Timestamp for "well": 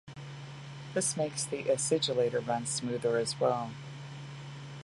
3.39-3.69